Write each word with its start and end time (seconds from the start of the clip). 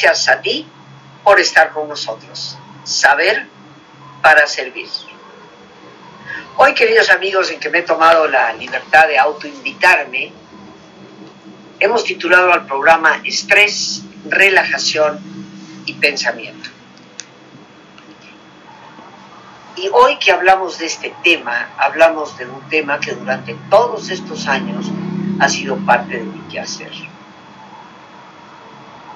Gracias 0.00 0.28
a 0.28 0.40
ti 0.40 0.64
por 1.24 1.40
estar 1.40 1.70
con 1.72 1.88
nosotros. 1.88 2.56
Saber 2.84 3.48
para 4.22 4.46
servir. 4.46 4.86
Hoy, 6.56 6.72
queridos 6.74 7.10
amigos, 7.10 7.50
en 7.50 7.58
que 7.58 7.68
me 7.68 7.78
he 7.78 7.82
tomado 7.82 8.28
la 8.28 8.52
libertad 8.52 9.08
de 9.08 9.18
autoinvitarme, 9.18 10.30
hemos 11.80 12.04
titulado 12.04 12.52
al 12.52 12.64
programa 12.66 13.20
Estrés, 13.24 14.02
Relajación 14.28 15.18
y 15.84 15.94
Pensamiento. 15.94 16.70
Y 19.74 19.88
hoy 19.88 20.16
que 20.18 20.30
hablamos 20.30 20.78
de 20.78 20.86
este 20.86 21.12
tema, 21.24 21.70
hablamos 21.76 22.38
de 22.38 22.46
un 22.46 22.60
tema 22.68 23.00
que 23.00 23.14
durante 23.14 23.56
todos 23.68 24.10
estos 24.10 24.46
años 24.46 24.86
ha 25.40 25.48
sido 25.48 25.76
parte 25.78 26.18
de 26.18 26.22
mi 26.22 26.38
quehacer. 26.48 27.07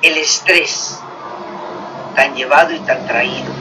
El 0.02 0.16
estrés, 0.16 0.98
tan 2.16 2.34
llevado 2.34 2.74
y 2.74 2.80
tan 2.80 3.06
traído, 3.06 3.52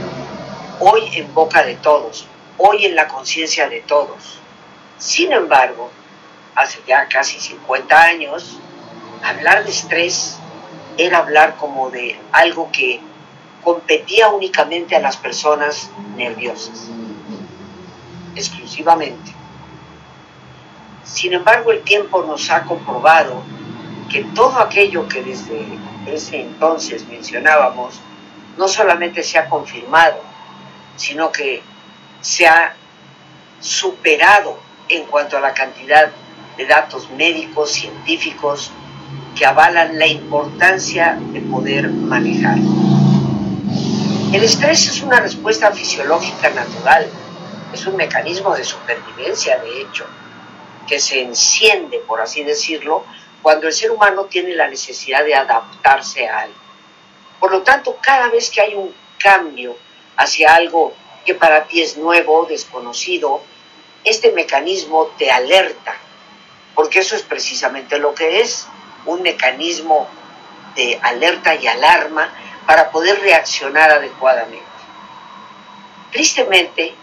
hoy 0.79 1.07
en 1.13 1.31
boca 1.35 1.61
de 1.61 1.75
todos, 1.75 2.25
hoy 2.57 2.87
en 2.87 2.95
la 2.95 3.07
conciencia 3.07 3.69
de 3.69 3.81
todos. 3.81 4.39
Sin 4.97 5.31
embargo, 5.31 5.91
hace 6.55 6.79
ya 6.87 7.07
casi 7.07 7.39
50 7.39 7.95
años, 7.95 8.57
hablar 9.23 9.63
de 9.63 9.69
estrés 9.69 10.39
era 10.97 11.19
hablar 11.19 11.57
como 11.57 11.91
de 11.91 12.19
algo 12.31 12.71
que 12.71 12.99
competía 13.63 14.29
únicamente 14.29 14.95
a 14.95 14.99
las 14.99 15.17
personas 15.17 15.91
nerviosas, 16.15 16.87
exclusivamente. 18.35 19.31
Sin 21.03 21.33
embargo, 21.33 21.71
el 21.71 21.83
tiempo 21.83 22.23
nos 22.23 22.49
ha 22.49 22.63
comprobado 22.63 23.43
que 24.09 24.23
todo 24.23 24.57
aquello 24.57 25.07
que 25.07 25.21
desde 25.21 25.90
ese 26.07 26.41
entonces 26.41 27.07
mencionábamos 27.07 27.99
no 28.57 28.68
solamente 28.68 29.24
se 29.24 29.38
ha 29.38 29.48
confirmado, 29.48 30.21
sino 30.96 31.32
que 31.32 31.62
se 32.21 32.48
ha 32.48 32.76
superado 33.60 34.60
en 34.90 35.05
cuanto 35.05 35.38
a 35.38 35.40
la 35.40 35.54
cantidad 35.54 36.12
de 36.57 36.66
datos 36.66 37.10
médicos, 37.12 37.72
científicos, 37.72 38.72
que 39.35 39.46
avalan 39.46 39.98
la 39.98 40.07
importancia 40.07 41.18
de 41.32 41.41
poder 41.41 41.90
manejar. 41.90 42.57
El 44.34 44.44
estrés 44.44 44.88
es 44.88 45.02
una 45.02 45.20
respuesta 45.20 45.72
fisiológica 45.72 46.49
natural, 46.49 47.07
es 47.74 47.85
un 47.85 47.96
mecanismo 47.96 48.55
de 48.55 48.63
supervivencia, 48.63 49.60
de 49.60 49.82
hecho, 49.82 50.05
que 50.88 50.99
se 50.99 51.22
enciende, 51.22 51.99
por 51.99 52.22
así 52.22 52.44
decirlo, 52.44 53.05
cuando 53.41 53.67
el 53.67 53.73
ser 53.73 53.91
humano 53.91 54.25
tiene 54.25 54.53
la 54.55 54.67
necesidad 54.67 55.23
de 55.23 55.35
adaptarse 55.35 56.27
a 56.27 56.41
algo. 56.41 56.55
Por 57.39 57.51
lo 57.51 57.61
tanto, 57.63 57.98
cada 58.01 58.29
vez 58.29 58.49
que 58.49 58.61
hay 58.61 58.75
un 58.75 58.93
cambio 59.17 59.75
hacia 60.17 60.53
algo 60.53 60.93
que 61.25 61.35
para 61.35 61.65
ti 61.65 61.81
es 61.81 61.98
nuevo, 61.98 62.45
desconocido, 62.45 63.41
este 64.03 64.31
mecanismo 64.31 65.07
te 65.17 65.31
alerta, 65.31 65.95
porque 66.75 67.00
eso 67.00 67.16
es 67.16 67.22
precisamente 67.23 68.00
lo 68.00 68.13
que 68.13 68.41
es, 68.41 68.67
un 69.06 69.22
mecanismo 69.22 70.07
de 70.75 71.00
alerta 71.01 71.55
y 71.55 71.67
alarma 71.67 72.31
para 72.66 72.91
poder 72.91 73.19
reaccionar 73.22 73.91
adecuadamente. 73.91 74.66
Tristemente, 76.11 76.94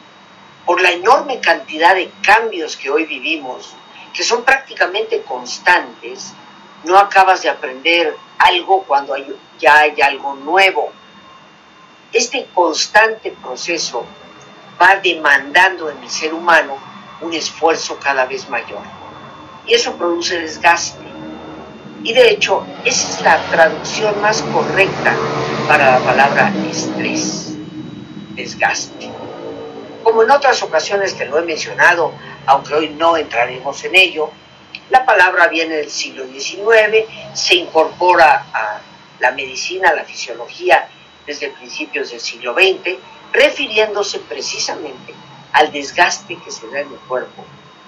por 0.64 0.80
la 0.80 0.90
enorme 0.90 1.40
cantidad 1.40 1.95
de 1.95 2.11
cambios 2.23 2.77
que 2.77 2.90
hoy 2.90 3.05
vivimos, 3.05 3.74
que 4.13 4.24
son 4.24 4.45
prácticamente 4.45 5.23
constantes, 5.23 6.33
no 6.85 6.98
acabas 6.98 7.42
de 7.42 7.51
aprender 7.51 8.17
algo 8.39 8.83
cuando 8.85 9.14
ya 9.58 9.79
hay 9.79 10.01
algo 10.01 10.35
nuevo. 10.35 10.91
Este 12.13 12.46
constante 12.55 13.33
proceso 13.42 14.05
va 14.80 14.96
demandando 14.96 15.91
en 15.91 16.02
el 16.02 16.11
ser 16.11 16.33
humano 16.33 16.77
un 17.20 17.33
esfuerzo 17.33 17.98
cada 17.98 18.27
vez 18.27 18.48
mayor. 18.48 18.83
Y 19.67 19.74
eso 19.74 19.96
produce 19.96 20.40
desgaste. 20.40 21.07
Y 22.02 22.13
de 22.13 22.30
hecho, 22.30 22.64
esa 22.85 23.08
es 23.08 23.20
la 23.23 23.42
traducción 23.51 24.20
más 24.20 24.40
correcta 24.42 25.14
para 25.67 25.98
la 25.98 26.07
palabra 26.07 26.52
estrés, 26.70 27.57
desgaste. 28.35 29.11
Como 30.08 30.23
en 30.23 30.30
otras 30.30 30.63
ocasiones 30.63 31.13
que 31.13 31.27
lo 31.27 31.36
he 31.39 31.42
mencionado, 31.42 32.14
aunque 32.46 32.73
hoy 32.73 32.89
no 32.89 33.19
entraremos 33.19 33.85
en 33.85 33.95
ello, 33.95 34.30
la 34.89 35.05
palabra 35.05 35.48
viene 35.48 35.77
del 35.77 35.91
siglo 35.91 36.27
XIX, 36.27 37.05
se 37.35 37.57
incorpora 37.57 38.46
a 38.55 38.80
la 39.20 39.33
medicina, 39.33 39.91
a 39.91 39.95
la 39.95 40.05
fisiología 40.05 40.89
desde 41.27 41.51
principios 41.51 42.11
del 42.11 42.20
siglo 42.20 42.55
XX, 42.55 42.96
refiriéndose 43.35 44.20
precisamente 44.20 45.13
al 45.52 45.70
desgaste 45.73 46.39
que 46.42 46.51
se 46.51 46.67
da 46.69 46.80
en 46.80 46.89
el 46.90 47.01
cuerpo 47.01 47.45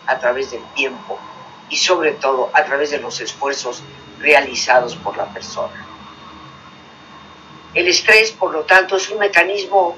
a 0.06 0.19
través 0.19 0.50
del 0.50 0.62
tiempo 0.75 1.19
y 1.70 1.76
sobre 1.78 2.12
todo 2.12 2.50
a 2.52 2.62
través 2.64 2.91
de 2.91 2.98
los 2.98 3.19
esfuerzos 3.22 3.82
realizados 4.19 4.94
por 4.94 5.16
la 5.16 5.25
persona. 5.32 5.87
El 7.72 7.88
estrés, 7.88 8.31
por 8.32 8.52
lo 8.52 8.64
tanto, 8.64 8.97
es 8.97 9.08
un 9.08 9.20
mecanismo 9.20 9.97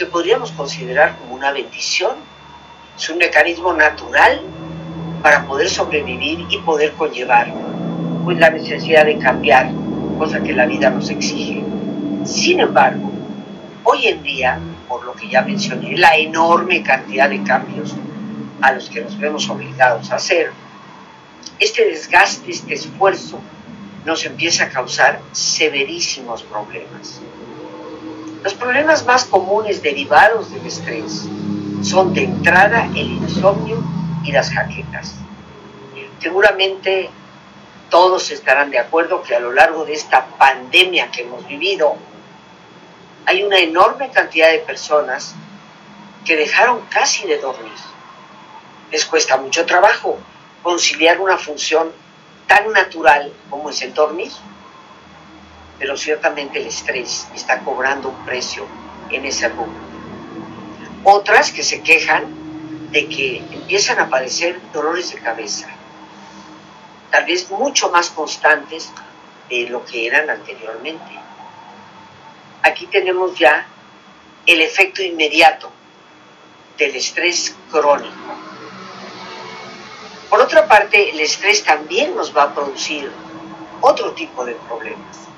que 0.00 0.06
podríamos 0.06 0.50
considerar 0.52 1.18
como 1.18 1.34
una 1.34 1.52
bendición. 1.52 2.16
Es 2.96 3.10
un 3.10 3.18
mecanismo 3.18 3.74
natural 3.74 4.40
para 5.22 5.44
poder 5.44 5.68
sobrevivir 5.68 6.46
y 6.48 6.56
poder 6.60 6.92
conllevar 6.92 7.52
pues, 8.24 8.38
la 8.38 8.48
necesidad 8.48 9.04
de 9.04 9.18
cambiar, 9.18 9.70
cosa 10.16 10.42
que 10.42 10.54
la 10.54 10.64
vida 10.64 10.88
nos 10.88 11.10
exige. 11.10 11.62
Sin 12.24 12.60
embargo, 12.60 13.12
hoy 13.84 14.06
en 14.06 14.22
día, 14.22 14.58
por 14.88 15.04
lo 15.04 15.12
que 15.12 15.28
ya 15.28 15.42
mencioné, 15.42 15.98
la 15.98 16.16
enorme 16.16 16.82
cantidad 16.82 17.28
de 17.28 17.42
cambios 17.42 17.94
a 18.62 18.72
los 18.72 18.88
que 18.88 19.02
nos 19.02 19.18
vemos 19.18 19.50
obligados 19.50 20.10
a 20.10 20.14
hacer, 20.16 20.50
este 21.58 21.84
desgaste, 21.84 22.50
este 22.50 22.72
esfuerzo, 22.72 23.38
nos 24.06 24.24
empieza 24.24 24.64
a 24.64 24.68
causar 24.70 25.20
severísimos 25.32 26.42
problemas. 26.44 27.20
Los 28.42 28.54
problemas 28.54 29.04
más 29.04 29.26
comunes 29.26 29.82
derivados 29.82 30.50
del 30.50 30.64
estrés 30.64 31.26
son 31.82 32.14
de 32.14 32.24
entrada 32.24 32.86
el 32.86 33.12
insomnio 33.12 33.84
y 34.24 34.32
las 34.32 34.50
jaquecas. 34.50 35.16
Seguramente 36.20 37.10
todos 37.90 38.30
estarán 38.30 38.70
de 38.70 38.78
acuerdo 38.78 39.22
que 39.22 39.34
a 39.34 39.40
lo 39.40 39.52
largo 39.52 39.84
de 39.84 39.92
esta 39.92 40.24
pandemia 40.38 41.10
que 41.10 41.22
hemos 41.22 41.46
vivido, 41.46 41.96
hay 43.26 43.42
una 43.42 43.58
enorme 43.58 44.10
cantidad 44.10 44.50
de 44.50 44.60
personas 44.60 45.34
que 46.24 46.36
dejaron 46.36 46.80
casi 46.88 47.26
de 47.26 47.38
dormir. 47.38 47.72
Les 48.90 49.04
cuesta 49.04 49.36
mucho 49.36 49.66
trabajo 49.66 50.18
conciliar 50.62 51.20
una 51.20 51.36
función 51.36 51.92
tan 52.46 52.72
natural 52.72 53.32
como 53.50 53.68
es 53.68 53.82
el 53.82 53.92
dormir 53.92 54.32
pero 55.80 55.96
ciertamente 55.96 56.60
el 56.60 56.66
estrés 56.66 57.26
está 57.34 57.60
cobrando 57.60 58.10
un 58.10 58.24
precio 58.26 58.66
en 59.10 59.24
ese 59.24 59.48
rubro. 59.48 59.80
Otras 61.02 61.50
que 61.50 61.62
se 61.62 61.82
quejan 61.82 62.26
de 62.92 63.08
que 63.08 63.38
empiezan 63.38 63.98
a 63.98 64.10
padecer 64.10 64.60
dolores 64.74 65.10
de 65.14 65.20
cabeza, 65.20 65.68
tal 67.10 67.24
vez 67.24 67.50
mucho 67.50 67.88
más 67.88 68.10
constantes 68.10 68.92
de 69.48 69.70
lo 69.70 69.82
que 69.86 70.06
eran 70.06 70.28
anteriormente. 70.28 71.18
Aquí 72.62 72.86
tenemos 72.86 73.38
ya 73.38 73.66
el 74.44 74.60
efecto 74.60 75.02
inmediato 75.02 75.72
del 76.76 76.94
estrés 76.94 77.56
crónico. 77.70 78.14
Por 80.28 80.40
otra 80.42 80.68
parte, 80.68 81.08
el 81.10 81.20
estrés 81.20 81.64
también 81.64 82.14
nos 82.14 82.36
va 82.36 82.44
a 82.44 82.54
producir 82.54 83.10
otro 83.80 84.12
tipo 84.12 84.44
de 84.44 84.54
problemas 84.68 85.29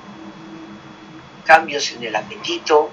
cambios 1.45 1.91
en 1.91 2.03
el 2.03 2.15
apetito, 2.15 2.89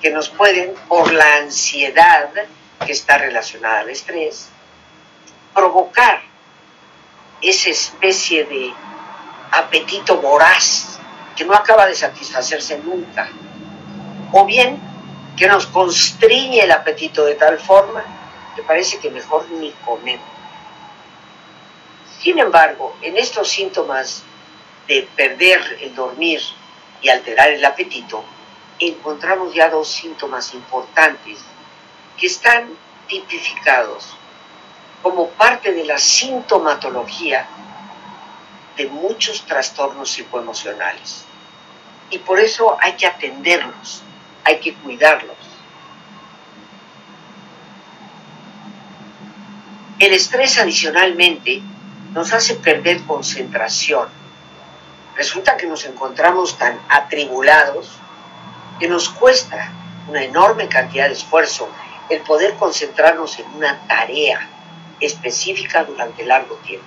que 0.00 0.10
nos 0.10 0.28
pueden, 0.28 0.74
por 0.88 1.12
la 1.12 1.36
ansiedad 1.36 2.30
que 2.84 2.92
está 2.92 3.18
relacionada 3.18 3.80
al 3.80 3.90
estrés, 3.90 4.48
provocar 5.54 6.22
esa 7.40 7.70
especie 7.70 8.44
de 8.44 8.72
apetito 9.50 10.18
voraz 10.18 10.98
que 11.36 11.44
no 11.44 11.54
acaba 11.54 11.86
de 11.86 11.94
satisfacerse 11.94 12.78
nunca. 12.78 13.28
O 14.32 14.44
bien 14.44 14.80
que 15.36 15.46
nos 15.46 15.66
constriñe 15.66 16.60
el 16.60 16.72
apetito 16.72 17.24
de 17.24 17.36
tal 17.36 17.58
forma 17.58 18.04
que 18.56 18.62
parece 18.62 18.98
que 18.98 19.10
mejor 19.10 19.48
ni 19.52 19.70
comemos. 19.84 20.26
Sin 22.20 22.38
embargo, 22.38 22.96
en 23.02 23.16
estos 23.16 23.48
síntomas 23.48 24.24
de 24.88 25.08
perder 25.14 25.78
el 25.80 25.94
dormir, 25.94 26.40
y 27.00 27.08
alterar 27.08 27.50
el 27.50 27.64
apetito, 27.64 28.24
encontramos 28.78 29.54
ya 29.54 29.68
dos 29.68 29.88
síntomas 29.88 30.54
importantes 30.54 31.38
que 32.16 32.26
están 32.26 32.70
tipificados 33.06 34.16
como 35.02 35.28
parte 35.30 35.72
de 35.72 35.84
la 35.84 35.98
sintomatología 35.98 37.46
de 38.76 38.86
muchos 38.86 39.42
trastornos 39.42 40.10
psicoemocionales. 40.10 41.24
Y 42.10 42.18
por 42.18 42.40
eso 42.40 42.76
hay 42.80 42.92
que 42.94 43.06
atenderlos, 43.06 44.02
hay 44.44 44.60
que 44.60 44.74
cuidarlos. 44.74 45.36
El 49.98 50.12
estrés 50.12 50.58
adicionalmente 50.58 51.60
nos 52.14 52.32
hace 52.32 52.54
perder 52.54 53.02
concentración. 53.02 54.08
Resulta 55.18 55.56
que 55.56 55.66
nos 55.66 55.84
encontramos 55.84 56.56
tan 56.58 56.80
atribulados 56.88 57.90
que 58.78 58.86
nos 58.86 59.08
cuesta 59.08 59.72
una 60.06 60.22
enorme 60.22 60.68
cantidad 60.68 61.08
de 61.08 61.14
esfuerzo 61.14 61.68
el 62.08 62.20
poder 62.20 62.54
concentrarnos 62.54 63.36
en 63.40 63.46
una 63.56 63.84
tarea 63.88 64.48
específica 65.00 65.82
durante 65.82 66.24
largo 66.24 66.54
tiempo. 66.58 66.86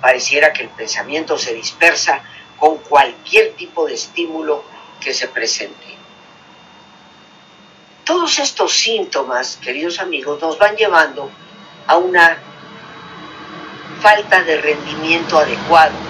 Pareciera 0.00 0.54
que 0.54 0.62
el 0.62 0.70
pensamiento 0.70 1.36
se 1.36 1.52
dispersa 1.52 2.22
con 2.56 2.78
cualquier 2.78 3.52
tipo 3.52 3.84
de 3.84 3.92
estímulo 3.92 4.64
que 5.00 5.12
se 5.12 5.28
presente. 5.28 5.98
Todos 8.04 8.38
estos 8.38 8.72
síntomas, 8.74 9.58
queridos 9.60 10.00
amigos, 10.00 10.40
nos 10.40 10.56
van 10.56 10.76
llevando 10.76 11.30
a 11.86 11.98
una 11.98 12.38
falta 14.00 14.42
de 14.44 14.56
rendimiento 14.62 15.38
adecuado 15.38 16.07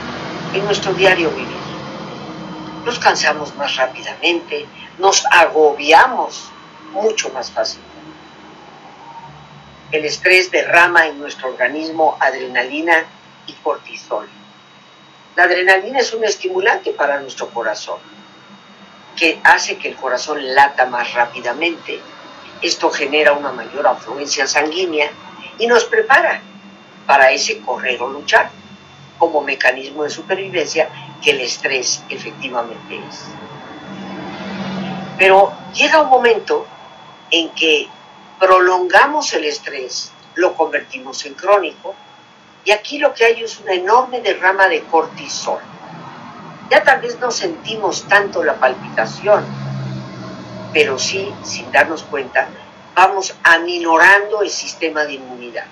en 0.53 0.65
nuestro 0.65 0.93
diario 0.95 1.31
vivir. 1.31 1.57
Nos 2.85 2.99
cansamos 2.99 3.55
más 3.57 3.77
rápidamente, 3.77 4.67
nos 4.99 5.25
agobiamos 5.27 6.51
mucho 6.93 7.31
más 7.31 7.51
fácil. 7.51 7.81
El 9.91 10.05
estrés 10.05 10.51
derrama 10.51 11.07
en 11.07 11.19
nuestro 11.19 11.49
organismo 11.49 12.17
adrenalina 12.21 13.05
y 13.47 13.53
cortisol. 13.55 14.29
La 15.37 15.45
adrenalina 15.45 16.01
es 16.01 16.13
un 16.13 16.25
estimulante 16.25 16.93
para 16.93 17.21
nuestro 17.21 17.49
corazón, 17.51 17.99
que 19.17 19.41
hace 19.45 19.79
que 19.79 19.89
el 19.89 19.97
corazón 19.97 20.55
lata 20.55 20.87
más 20.87 21.13
rápidamente. 21.15 22.01
Esto 22.61 22.91
genera 22.91 23.33
una 23.33 23.53
mayor 23.53 23.87
afluencia 23.87 24.47
sanguínea 24.47 25.11
y 25.59 25.67
nos 25.67 25.85
prepara 25.85 26.41
para 27.07 27.31
ese 27.31 27.61
correr 27.61 28.03
o 28.03 28.09
luchar 28.09 28.51
como 29.19 29.41
mecanismo 29.41 30.05
de 30.05 30.11
supervivencia 30.11 30.89
que 31.23 31.33
el 31.33 31.41
estrés 31.41 32.03
efectivamente 32.09 33.01
es. 33.09 33.25
Pero 35.19 35.53
llega 35.75 36.03
un 36.03 36.09
momento 36.09 36.67
en 37.31 37.51
que 37.51 37.89
prolongamos 38.39 39.33
el 39.35 39.45
estrés, 39.45 40.13
lo 40.35 40.55
convertimos 40.55 41.27
en 41.27 41.35
crónico, 41.35 41.95
y 42.65 42.71
aquí 42.71 42.99
lo 42.99 43.13
que 43.15 43.25
hay 43.25 43.43
es 43.43 43.59
una 43.61 43.73
enorme 43.73 44.21
derrama 44.21 44.69
de 44.69 44.83
cortisol. 44.83 45.61
Ya 46.71 46.85
tal 46.85 47.01
vez 47.01 47.19
no 47.19 47.31
sentimos 47.31 48.05
tanto 48.05 48.45
la 48.45 48.55
palpitación, 48.55 49.45
pero 50.73 50.99
sí, 50.99 51.33
sin 51.43 51.73
darnos 51.73 52.03
cuenta, 52.05 52.49
vamos 52.95 53.35
aminorando 53.43 54.43
el 54.43 54.51
sistema 54.51 55.05
de 55.05 55.15
inmunidad. 55.15 55.65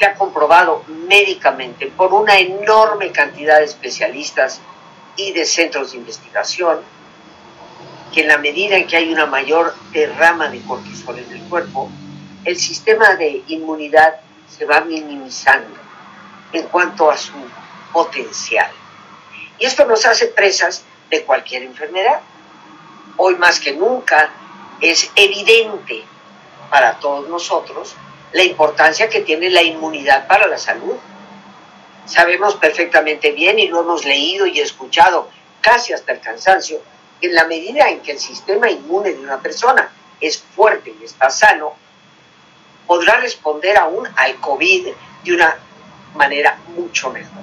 Que 0.00 0.06
ha 0.06 0.14
comprobado 0.14 0.82
médicamente 0.88 1.88
por 1.88 2.14
una 2.14 2.38
enorme 2.38 3.12
cantidad 3.12 3.58
de 3.58 3.66
especialistas 3.66 4.58
y 5.14 5.32
de 5.32 5.44
centros 5.44 5.92
de 5.92 5.98
investigación 5.98 6.80
que 8.10 8.22
en 8.22 8.28
la 8.28 8.38
medida 8.38 8.76
en 8.76 8.86
que 8.86 8.96
hay 8.96 9.12
una 9.12 9.26
mayor 9.26 9.74
derrama 9.92 10.48
de 10.48 10.62
cortisol 10.62 11.18
en 11.18 11.30
el 11.30 11.42
cuerpo, 11.50 11.90
el 12.46 12.58
sistema 12.58 13.14
de 13.16 13.44
inmunidad 13.48 14.20
se 14.48 14.64
va 14.64 14.80
minimizando 14.80 15.76
en 16.54 16.66
cuanto 16.68 17.10
a 17.10 17.18
su 17.18 17.34
potencial. 17.92 18.70
Y 19.58 19.66
esto 19.66 19.84
nos 19.84 20.06
hace 20.06 20.28
presas 20.28 20.82
de 21.10 21.24
cualquier 21.24 21.62
enfermedad. 21.64 22.20
Hoy 23.18 23.36
más 23.36 23.60
que 23.60 23.72
nunca 23.72 24.30
es 24.80 25.12
evidente 25.14 26.02
para 26.70 26.98
todos 26.98 27.28
nosotros 27.28 27.94
la 28.32 28.44
importancia 28.44 29.08
que 29.08 29.20
tiene 29.20 29.50
la 29.50 29.62
inmunidad 29.62 30.26
para 30.26 30.46
la 30.46 30.58
salud. 30.58 30.96
Sabemos 32.06 32.56
perfectamente 32.56 33.32
bien 33.32 33.58
y 33.58 33.68
lo 33.68 33.80
hemos 33.80 34.04
leído 34.04 34.46
y 34.46 34.60
escuchado 34.60 35.28
casi 35.60 35.92
hasta 35.92 36.12
el 36.12 36.20
cansancio 36.20 36.80
en 37.20 37.34
la 37.34 37.44
medida 37.44 37.88
en 37.88 38.00
que 38.00 38.12
el 38.12 38.18
sistema 38.18 38.70
inmune 38.70 39.12
de 39.12 39.20
una 39.20 39.40
persona 39.40 39.90
es 40.20 40.38
fuerte 40.38 40.94
y 41.00 41.04
está 41.04 41.30
sano, 41.30 41.74
podrá 42.86 43.20
responder 43.20 43.76
aún 43.76 44.08
al 44.16 44.36
COVID 44.36 44.88
de 45.24 45.32
una 45.32 45.56
manera 46.14 46.58
mucho 46.76 47.10
mejor, 47.10 47.42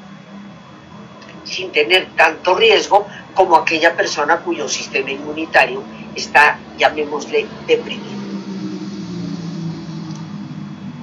sin 1.43 1.71
tener 1.71 2.09
tanto 2.15 2.55
riesgo 2.55 3.07
como 3.33 3.55
aquella 3.55 3.95
persona 3.95 4.39
cuyo 4.39 4.67
sistema 4.67 5.11
inmunitario 5.11 5.83
está, 6.15 6.59
llamémosle, 6.77 7.47
deprimido. 7.65 8.26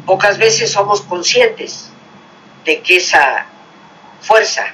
Pocas 0.06 0.38
veces 0.38 0.70
somos 0.70 1.00
conscientes 1.02 1.90
de 2.64 2.80
que 2.80 2.96
esa 2.96 3.46
fuerza 4.20 4.66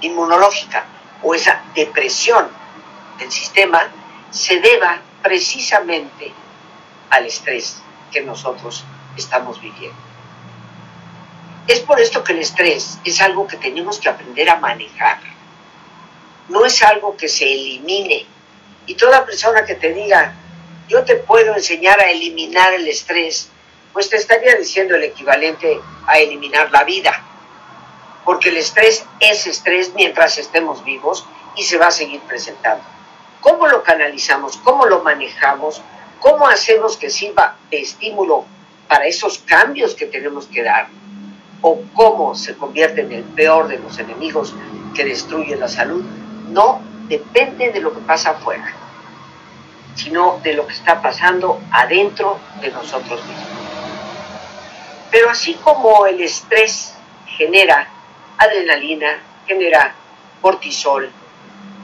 inmunológica 0.00 0.84
o 1.22 1.34
esa 1.34 1.62
depresión 1.74 2.48
del 3.18 3.30
sistema 3.30 3.90
se 4.30 4.60
deba 4.60 5.00
precisamente 5.22 6.32
al 7.10 7.26
estrés 7.26 7.76
que 8.12 8.22
nosotros 8.22 8.84
estamos 9.16 9.60
viviendo. 9.60 9.96
Es 11.66 11.80
por 11.80 12.00
esto 12.00 12.22
que 12.22 12.32
el 12.32 12.40
estrés 12.40 12.98
es 13.04 13.20
algo 13.20 13.46
que 13.46 13.56
tenemos 13.56 13.98
que 13.98 14.08
aprender 14.08 14.50
a 14.50 14.56
manejar. 14.56 15.18
No 16.48 16.66
es 16.66 16.82
algo 16.82 17.16
que 17.16 17.28
se 17.28 17.50
elimine. 17.50 18.26
Y 18.86 18.94
toda 18.96 19.24
persona 19.24 19.64
que 19.64 19.74
te 19.74 19.94
diga, 19.94 20.34
yo 20.88 21.04
te 21.04 21.14
puedo 21.14 21.54
enseñar 21.54 22.00
a 22.00 22.10
eliminar 22.10 22.74
el 22.74 22.86
estrés, 22.86 23.48
pues 23.94 24.10
te 24.10 24.16
estaría 24.16 24.56
diciendo 24.56 24.96
el 24.96 25.04
equivalente 25.04 25.80
a 26.06 26.18
eliminar 26.18 26.70
la 26.72 26.82
vida. 26.82 27.12
Porque 28.24 28.48
el 28.48 28.56
estrés 28.56 29.06
es 29.20 29.46
estrés 29.46 29.92
mientras 29.94 30.36
estemos 30.36 30.84
vivos 30.84 31.24
y 31.56 31.62
se 31.62 31.78
va 31.78 31.86
a 31.86 31.90
seguir 31.92 32.20
presentando. 32.22 32.84
Cómo 33.40 33.68
lo 33.68 33.84
canalizamos, 33.84 34.56
cómo 34.58 34.86
lo 34.86 35.02
manejamos, 35.02 35.80
cómo 36.18 36.48
hacemos 36.48 36.96
que 36.96 37.08
sirva 37.08 37.56
de 37.70 37.82
estímulo 37.82 38.44
para 38.88 39.06
esos 39.06 39.38
cambios 39.38 39.94
que 39.94 40.06
tenemos 40.06 40.46
que 40.46 40.62
dar, 40.62 40.88
o 41.62 41.80
cómo 41.94 42.34
se 42.34 42.56
convierte 42.56 43.02
en 43.02 43.12
el 43.12 43.22
peor 43.22 43.68
de 43.68 43.78
los 43.78 43.98
enemigos 43.98 44.54
que 44.94 45.04
destruye 45.04 45.56
la 45.56 45.68
salud, 45.68 46.04
no 46.50 46.80
depende 47.08 47.70
de 47.70 47.80
lo 47.80 47.92
que 47.94 48.00
pasa 48.00 48.30
afuera, 48.30 48.72
sino 49.94 50.40
de 50.42 50.54
lo 50.54 50.66
que 50.66 50.74
está 50.74 51.00
pasando 51.00 51.60
adentro 51.70 52.38
de 52.60 52.70
nosotros 52.70 53.24
mismos. 53.26 53.63
Pero 55.14 55.30
así 55.30 55.54
como 55.54 56.06
el 56.06 56.20
estrés 56.20 56.92
genera 57.24 57.86
adrenalina, 58.36 59.20
genera 59.46 59.94
cortisol, 60.42 61.08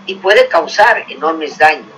y 0.04 0.16
puede 0.16 0.48
causar 0.48 1.04
enormes 1.08 1.56
daños. 1.56 1.94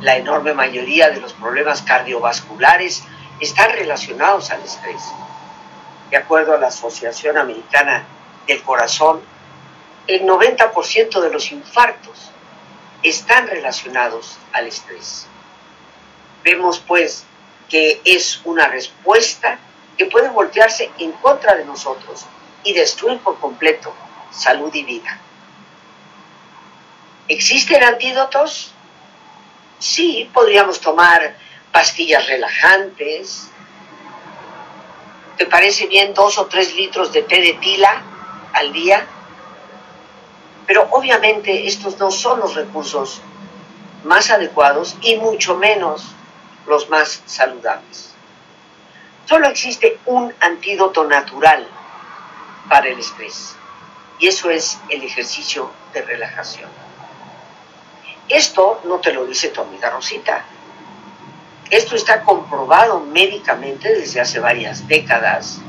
La 0.00 0.16
enorme 0.16 0.54
mayoría 0.54 1.10
de 1.10 1.20
los 1.20 1.32
problemas 1.32 1.82
cardiovasculares 1.82 3.02
están 3.40 3.72
relacionados 3.72 4.52
al 4.52 4.62
estrés. 4.62 5.02
De 6.10 6.16
acuerdo 6.16 6.54
a 6.54 6.58
la 6.58 6.68
Asociación 6.68 7.36
Americana 7.36 8.04
del 8.46 8.62
Corazón, 8.62 9.20
el 10.06 10.22
90% 10.24 11.20
de 11.20 11.30
los 11.32 11.50
infartos 11.50 12.30
están 13.02 13.48
relacionados 13.48 14.38
al 14.52 14.68
estrés. 14.68 15.26
Vemos 16.44 16.78
pues 16.78 17.24
que 17.68 18.00
es 18.04 18.40
una 18.44 18.68
respuesta 18.68 19.58
que 19.98 20.06
puede 20.06 20.30
voltearse 20.30 20.90
en 20.98 21.12
contra 21.12 21.56
de 21.56 21.64
nosotros 21.64 22.24
y 22.62 22.72
destruir 22.72 23.18
por 23.18 23.38
completo 23.40 23.92
salud 24.30 24.72
y 24.72 24.84
vida. 24.84 25.18
¿Existen 27.26 27.82
antídotos? 27.82 28.72
Sí, 29.78 30.30
podríamos 30.32 30.80
tomar 30.80 31.36
pastillas 31.72 32.26
relajantes. 32.26 33.50
¿Te 35.36 35.46
parece 35.46 35.86
bien 35.86 36.14
dos 36.14 36.38
o 36.38 36.46
tres 36.46 36.74
litros 36.74 37.12
de 37.12 37.22
té 37.22 37.40
de 37.40 37.54
tila 37.54 38.02
al 38.52 38.72
día? 38.72 39.04
Pero 40.66 40.88
obviamente 40.90 41.66
estos 41.66 41.98
no 41.98 42.10
son 42.10 42.40
los 42.40 42.54
recursos 42.54 43.20
más 44.04 44.30
adecuados 44.30 44.96
y 45.02 45.16
mucho 45.16 45.56
menos 45.56 46.04
los 46.66 46.88
más 46.88 47.22
saludables. 47.26 48.14
Solo 49.28 49.46
existe 49.48 49.98
un 50.06 50.32
antídoto 50.40 51.04
natural 51.04 51.68
para 52.66 52.88
el 52.88 52.98
estrés 52.98 53.56
y 54.18 54.26
eso 54.26 54.48
es 54.48 54.78
el 54.88 55.02
ejercicio 55.02 55.70
de 55.92 56.00
relajación. 56.00 56.70
Esto 58.26 58.80
no 58.84 59.00
te 59.00 59.12
lo 59.12 59.26
dice 59.26 59.48
tu 59.48 59.60
amiga 59.60 59.90
Rosita. 59.90 60.46
Esto 61.68 61.94
está 61.94 62.22
comprobado 62.22 63.00
médicamente 63.00 63.94
desde 63.94 64.22
hace 64.22 64.40
varias 64.40 64.88
décadas, 64.88 65.60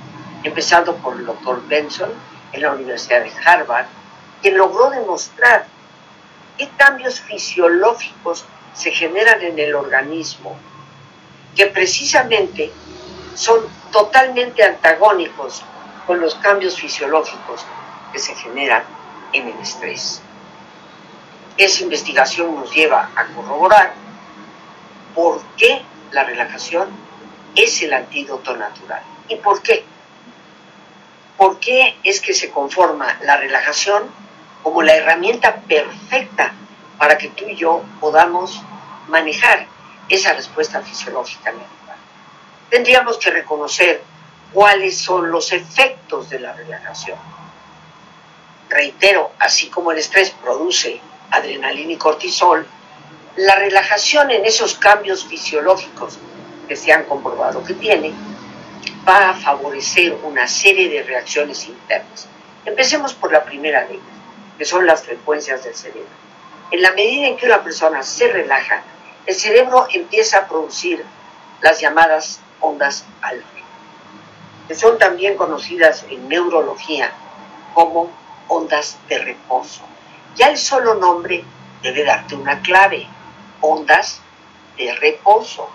empezando 0.43 0.95
por 0.95 1.17
el 1.17 1.25
doctor 1.25 1.61
Benson 1.67 2.11
en 2.53 2.61
la 2.61 2.71
Universidad 2.71 3.23
de 3.23 3.31
Harvard, 3.45 3.87
quien 4.41 4.57
logró 4.57 4.89
demostrar 4.89 5.67
qué 6.57 6.69
cambios 6.77 7.19
fisiológicos 7.19 8.45
se 8.73 8.91
generan 8.91 9.41
en 9.41 9.59
el 9.59 9.75
organismo, 9.75 10.57
que 11.57 11.65
precisamente 11.65 12.71
son 13.35 13.61
totalmente 13.91 14.63
antagónicos 14.63 15.63
con 16.05 16.19
los 16.19 16.35
cambios 16.35 16.79
fisiológicos 16.79 17.65
que 18.11 18.19
se 18.19 18.35
generan 18.35 18.83
en 19.33 19.47
el 19.47 19.59
estrés. 19.59 20.21
Esa 21.57 21.83
investigación 21.83 22.55
nos 22.55 22.73
lleva 22.73 23.09
a 23.15 23.25
corroborar 23.25 23.93
por 25.13 25.41
qué 25.57 25.81
la 26.11 26.23
relajación 26.23 26.89
es 27.55 27.81
el 27.81 27.93
antídoto 27.93 28.55
natural. 28.55 29.01
¿Y 29.27 29.35
por 29.35 29.61
qué? 29.61 29.83
¿Por 31.37 31.59
qué 31.59 31.95
es 32.03 32.21
que 32.21 32.33
se 32.33 32.49
conforma 32.49 33.17
la 33.21 33.37
relajación 33.37 34.03
como 34.63 34.81
la 34.81 34.95
herramienta 34.95 35.55
perfecta 35.61 36.53
para 36.97 37.17
que 37.17 37.29
tú 37.29 37.45
y 37.45 37.55
yo 37.55 37.83
podamos 37.99 38.61
manejar 39.07 39.67
esa 40.09 40.33
respuesta 40.33 40.81
fisiológica? 40.81 41.53
Tendríamos 42.69 43.17
que 43.17 43.31
reconocer 43.31 44.01
cuáles 44.53 44.97
son 44.97 45.31
los 45.31 45.51
efectos 45.51 46.29
de 46.29 46.39
la 46.39 46.53
relajación. 46.53 47.17
Reitero, 48.69 49.31
así 49.39 49.69
como 49.69 49.91
el 49.91 49.97
estrés 49.97 50.31
produce 50.31 51.01
adrenalina 51.31 51.93
y 51.93 51.97
cortisol, 51.97 52.65
la 53.35 53.55
relajación 53.55 54.31
en 54.31 54.45
esos 54.45 54.75
cambios 54.75 55.25
fisiológicos 55.25 56.19
que 56.67 56.75
se 56.75 56.91
han 56.91 57.05
comprobado 57.05 57.63
que 57.63 57.73
tiene, 57.73 58.13
va 59.07 59.29
a 59.29 59.33
favorecer 59.33 60.13
una 60.23 60.47
serie 60.47 60.89
de 60.89 61.03
reacciones 61.03 61.67
internas. 61.67 62.27
Empecemos 62.65 63.13
por 63.13 63.31
la 63.31 63.43
primera 63.43 63.85
de 63.85 63.93
ellas, 63.93 64.05
que 64.57 64.65
son 64.65 64.85
las 64.85 65.03
frecuencias 65.03 65.63
del 65.63 65.73
cerebro. 65.73 66.09
En 66.71 66.81
la 66.81 66.91
medida 66.91 67.27
en 67.27 67.37
que 67.37 67.47
una 67.47 67.63
persona 67.63 68.03
se 68.03 68.27
relaja, 68.27 68.83
el 69.25 69.35
cerebro 69.35 69.87
empieza 69.91 70.39
a 70.39 70.47
producir 70.47 71.03
las 71.61 71.79
llamadas 71.79 72.41
ondas 72.61 73.05
alfa, 73.21 73.47
que 74.67 74.75
son 74.75 74.97
también 74.97 75.35
conocidas 75.37 76.05
en 76.09 76.27
neurología 76.27 77.11
como 77.73 78.11
ondas 78.47 78.97
de 79.07 79.19
reposo. 79.19 79.81
Ya 80.35 80.49
el 80.49 80.57
solo 80.57 80.95
nombre 80.95 81.43
debe 81.81 82.03
darte 82.03 82.35
una 82.35 82.61
clave, 82.61 83.07
ondas 83.61 84.21
de 84.77 84.93
reposo, 84.95 85.69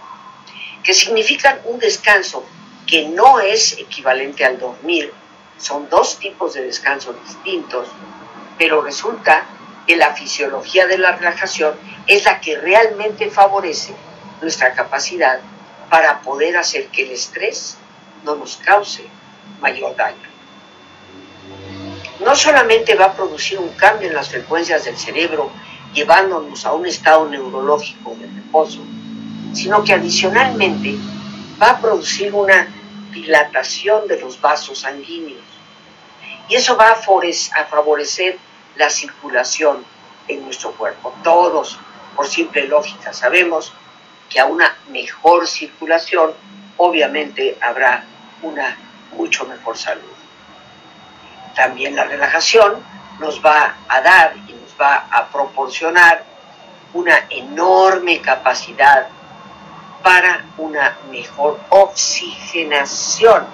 que 0.82 0.94
significan 0.94 1.60
un 1.64 1.78
descanso 1.78 2.44
que 2.86 3.08
no 3.08 3.40
es 3.40 3.78
equivalente 3.78 4.44
al 4.44 4.58
dormir. 4.58 5.12
Son 5.58 5.88
dos 5.88 6.18
tipos 6.18 6.54
de 6.54 6.62
descanso 6.62 7.12
distintos, 7.12 7.88
pero 8.58 8.82
resulta 8.82 9.44
que 9.86 9.96
la 9.96 10.14
fisiología 10.14 10.86
de 10.86 10.98
la 10.98 11.12
relajación 11.12 11.74
es 12.06 12.24
la 12.24 12.40
que 12.40 12.58
realmente 12.58 13.30
favorece 13.30 13.94
nuestra 14.40 14.74
capacidad 14.74 15.40
para 15.94 16.22
poder 16.22 16.56
hacer 16.56 16.88
que 16.88 17.04
el 17.04 17.12
estrés 17.12 17.76
no 18.24 18.34
nos 18.34 18.56
cause 18.56 19.04
mayor 19.60 19.94
daño. 19.94 20.28
No 22.18 22.34
solamente 22.34 22.96
va 22.96 23.04
a 23.04 23.12
producir 23.14 23.60
un 23.60 23.68
cambio 23.74 24.08
en 24.08 24.14
las 24.14 24.28
frecuencias 24.28 24.86
del 24.86 24.98
cerebro, 24.98 25.52
llevándonos 25.92 26.66
a 26.66 26.72
un 26.72 26.84
estado 26.86 27.28
neurológico 27.28 28.16
de 28.16 28.26
reposo, 28.26 28.80
sino 29.52 29.84
que 29.84 29.92
adicionalmente 29.92 30.96
va 31.62 31.70
a 31.70 31.80
producir 31.80 32.34
una 32.34 32.66
dilatación 33.12 34.08
de 34.08 34.20
los 34.20 34.40
vasos 34.40 34.80
sanguíneos. 34.80 35.44
Y 36.48 36.56
eso 36.56 36.76
va 36.76 36.90
a 36.90 37.64
favorecer 37.66 38.36
la 38.74 38.90
circulación 38.90 39.84
en 40.26 40.42
nuestro 40.42 40.72
cuerpo. 40.72 41.14
Todos, 41.22 41.78
por 42.16 42.26
simple 42.26 42.66
lógica, 42.66 43.12
sabemos 43.12 43.72
que 44.28 44.40
a 44.40 44.46
una 44.46 44.76
mejor 44.88 45.46
circulación, 45.46 46.32
obviamente 46.76 47.56
habrá 47.60 48.04
una 48.42 48.76
mucho 49.12 49.44
mejor 49.46 49.76
salud. 49.76 50.12
También 51.54 51.94
la 51.94 52.04
relajación 52.04 52.82
nos 53.20 53.44
va 53.44 53.76
a 53.88 54.00
dar 54.00 54.34
y 54.48 54.52
nos 54.52 54.74
va 54.80 55.06
a 55.10 55.28
proporcionar 55.28 56.24
una 56.92 57.26
enorme 57.30 58.20
capacidad 58.20 59.08
para 60.02 60.44
una 60.58 60.96
mejor 61.10 61.60
oxigenación. 61.70 63.46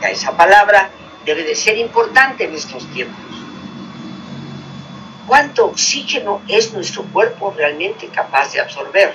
Ya 0.00 0.08
esa 0.08 0.36
palabra 0.36 0.90
debe 1.24 1.42
de 1.42 1.54
ser 1.54 1.78
importante 1.78 2.44
en 2.44 2.54
estos 2.54 2.86
tiempos. 2.92 3.24
¿Cuánto 5.26 5.66
oxígeno 5.66 6.42
es 6.48 6.72
nuestro 6.72 7.04
cuerpo 7.04 7.54
realmente 7.56 8.08
capaz 8.08 8.52
de 8.52 8.60
absorber? 8.60 9.14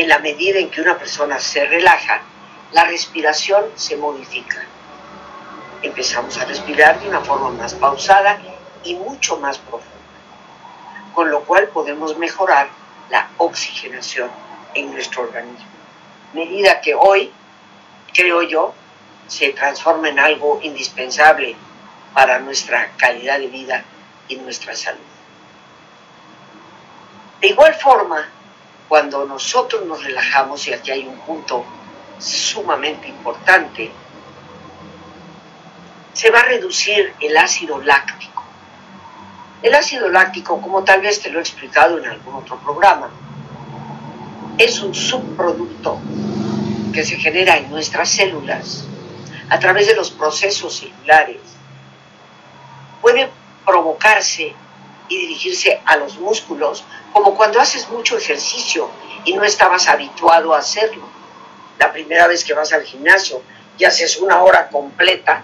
En 0.00 0.08
la 0.08 0.18
medida 0.18 0.58
en 0.58 0.70
que 0.70 0.80
una 0.80 0.96
persona 0.96 1.38
se 1.38 1.66
relaja, 1.66 2.22
la 2.72 2.84
respiración 2.84 3.66
se 3.74 3.98
modifica. 3.98 4.56
Empezamos 5.82 6.38
a 6.38 6.46
respirar 6.46 6.98
de 7.00 7.08
una 7.10 7.20
forma 7.20 7.50
más 7.50 7.74
pausada 7.74 8.40
y 8.82 8.94
mucho 8.94 9.36
más 9.36 9.58
profunda, 9.58 9.90
con 11.14 11.30
lo 11.30 11.42
cual 11.44 11.68
podemos 11.68 12.16
mejorar 12.16 12.70
la 13.10 13.28
oxigenación 13.36 14.30
en 14.72 14.90
nuestro 14.90 15.24
organismo. 15.24 15.68
Medida 16.32 16.80
que 16.80 16.94
hoy, 16.94 17.30
creo 18.14 18.40
yo, 18.40 18.72
se 19.28 19.50
transforma 19.50 20.08
en 20.08 20.18
algo 20.18 20.60
indispensable 20.62 21.56
para 22.14 22.38
nuestra 22.38 22.90
calidad 22.96 23.38
de 23.38 23.48
vida 23.48 23.84
y 24.28 24.36
nuestra 24.36 24.74
salud. 24.74 24.98
De 27.42 27.48
igual 27.48 27.74
forma, 27.74 28.39
cuando 28.90 29.24
nosotros 29.24 29.86
nos 29.86 30.02
relajamos, 30.02 30.66
y 30.66 30.72
aquí 30.72 30.90
hay 30.90 31.06
un 31.06 31.16
punto 31.20 31.64
sumamente 32.18 33.06
importante, 33.06 33.88
se 36.12 36.30
va 36.32 36.40
a 36.40 36.46
reducir 36.46 37.14
el 37.20 37.36
ácido 37.36 37.80
láctico. 37.80 38.42
El 39.62 39.76
ácido 39.76 40.08
láctico, 40.08 40.60
como 40.60 40.82
tal 40.82 41.02
vez 41.02 41.22
te 41.22 41.30
lo 41.30 41.38
he 41.38 41.40
explicado 41.40 41.98
en 41.98 42.06
algún 42.06 42.34
otro 42.34 42.58
programa, 42.58 43.10
es 44.58 44.80
un 44.80 44.92
subproducto 44.92 46.00
que 46.92 47.04
se 47.04 47.14
genera 47.14 47.58
en 47.58 47.70
nuestras 47.70 48.10
células 48.10 48.86
a 49.50 49.60
través 49.60 49.86
de 49.86 49.94
los 49.94 50.10
procesos 50.10 50.78
celulares. 50.78 51.38
Puede 53.00 53.30
provocarse 53.64 54.52
y 55.10 55.18
dirigirse 55.18 55.82
a 55.84 55.96
los 55.96 56.16
músculos 56.18 56.84
como 57.12 57.36
cuando 57.36 57.60
haces 57.60 57.90
mucho 57.90 58.16
ejercicio 58.16 58.88
y 59.26 59.34
no 59.34 59.44
estabas 59.44 59.88
habituado 59.88 60.54
a 60.54 60.58
hacerlo. 60.60 61.06
La 61.78 61.92
primera 61.92 62.26
vez 62.26 62.44
que 62.44 62.54
vas 62.54 62.72
al 62.72 62.84
gimnasio 62.84 63.42
y 63.76 63.84
haces 63.84 64.16
una 64.16 64.40
hora 64.42 64.68
completa, 64.68 65.42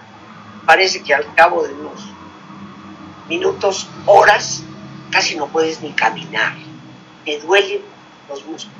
parece 0.65 1.03
que 1.03 1.13
al 1.13 1.31
cabo 1.35 1.61
de 1.63 1.73
unos 1.73 2.01
minutos, 3.27 3.87
horas, 4.05 4.63
casi 5.11 5.35
no 5.35 5.47
puedes 5.47 5.81
ni 5.81 5.91
caminar. 5.91 6.55
Te 7.25 7.39
duelen 7.39 7.81
los 8.29 8.43
músculos 8.45 8.77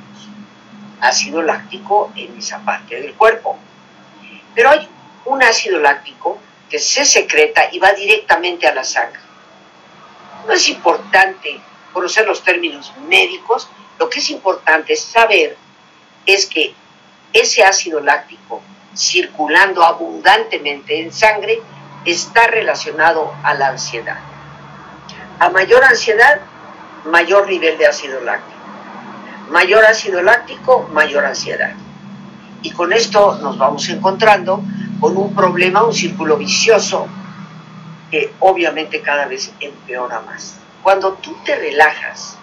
ácido 1.01 1.41
láctico 1.41 2.11
en 2.15 2.37
esa 2.37 2.59
parte 2.59 2.99
del 2.99 3.13
cuerpo. 3.13 3.57
Pero 4.55 4.69
hay 4.69 4.87
un 5.25 5.43
ácido 5.43 5.79
láctico 5.79 6.39
que 6.69 6.79
se 6.79 7.05
secreta 7.05 7.69
y 7.71 7.79
va 7.79 7.91
directamente 7.93 8.67
a 8.67 8.73
la 8.73 8.83
sangre. 8.83 9.26
No 10.47 10.53
es 10.53 10.69
importante 10.69 11.59
conocer 11.91 12.25
los 12.25 12.41
términos 12.41 12.93
médicos, 13.07 13.69
lo 13.99 14.09
que 14.09 14.19
es 14.19 14.29
importante 14.29 14.95
saber 14.95 15.57
es 16.25 16.45
que 16.45 16.73
ese 17.33 17.63
ácido 17.63 17.99
láctico 17.99 18.61
circulando 18.95 19.83
abundantemente 19.83 21.01
en 21.01 21.11
sangre 21.11 21.61
está 22.05 22.47
relacionado 22.47 23.33
a 23.43 23.53
la 23.53 23.69
ansiedad. 23.69 24.17
A 25.39 25.49
mayor 25.49 25.83
ansiedad, 25.83 26.39
mayor 27.05 27.47
nivel 27.47 27.77
de 27.77 27.87
ácido 27.87 28.21
láctico. 28.21 28.57
Mayor 29.49 29.85
ácido 29.85 30.21
láctico, 30.21 30.87
mayor 30.93 31.25
ansiedad. 31.25 31.73
Y 32.61 32.71
con 32.71 32.93
esto 32.93 33.37
nos 33.41 33.57
vamos 33.57 33.87
encontrando 33.89 34.61
con 34.99 35.15
un 35.15 35.35
problema, 35.35 35.83
un 35.83 35.93
círculo 35.93 36.37
vicioso 36.37 37.07
que 38.11 38.33
obviamente 38.39 39.01
cada 39.01 39.25
vez 39.25 39.51
empeora 39.59 40.21
más. 40.21 40.57
Cuando 40.83 41.13
tú 41.13 41.35
te 41.43 41.55
relajas, 41.55 42.37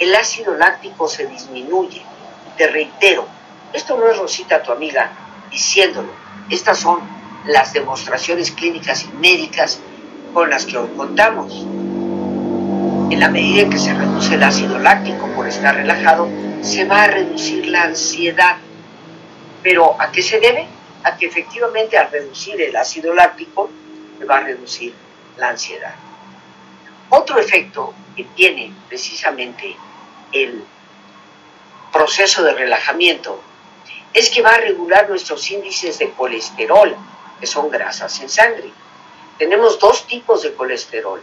el 0.00 0.14
ácido 0.14 0.54
láctico 0.54 1.08
se 1.08 1.26
disminuye. 1.26 2.02
Te 2.56 2.66
reitero, 2.68 3.26
esto 3.72 3.96
no 3.96 4.08
es 4.08 4.18
Rosita, 4.18 4.62
tu 4.62 4.72
amiga, 4.72 5.10
diciéndolo. 5.50 6.12
Estas 6.50 6.78
son 6.78 7.00
las 7.46 7.72
demostraciones 7.72 8.50
clínicas 8.50 9.04
y 9.04 9.08
médicas 9.16 9.80
con 10.32 10.50
las 10.50 10.66
que 10.66 10.76
hoy 10.76 10.88
contamos. 10.96 11.52
En 13.12 13.20
la 13.20 13.28
medida 13.28 13.62
en 13.62 13.70
que 13.70 13.78
se 13.78 13.94
reduce 13.94 14.34
el 14.34 14.42
ácido 14.42 14.78
láctico 14.78 15.28
por 15.28 15.46
estar 15.46 15.76
relajado, 15.76 16.28
se 16.62 16.84
va 16.84 17.04
a 17.04 17.06
reducir 17.06 17.66
la 17.66 17.84
ansiedad. 17.84 18.56
Pero 19.62 20.00
¿a 20.00 20.10
qué 20.10 20.22
se 20.22 20.40
debe? 20.40 20.66
A 21.04 21.16
que 21.16 21.26
efectivamente 21.26 21.96
al 21.96 22.10
reducir 22.10 22.60
el 22.60 22.74
ácido 22.74 23.14
láctico 23.14 23.70
va 24.24 24.38
a 24.38 24.40
reducir 24.40 24.94
la 25.36 25.50
ansiedad. 25.50 25.94
Otro 27.10 27.38
efecto 27.38 27.94
que 28.16 28.24
tiene 28.24 28.72
precisamente 28.88 29.76
el 30.32 30.64
proceso 31.92 32.42
de 32.42 32.54
relajamiento 32.54 33.40
es 34.12 34.30
que 34.30 34.42
va 34.42 34.50
a 34.50 34.58
regular 34.58 35.08
nuestros 35.08 35.50
índices 35.50 35.98
de 35.98 36.10
colesterol, 36.10 36.96
que 37.40 37.46
son 37.46 37.70
grasas 37.70 38.20
en 38.20 38.28
sangre. 38.28 38.70
Tenemos 39.38 39.78
dos 39.78 40.06
tipos 40.06 40.42
de 40.42 40.54
colesterol, 40.54 41.20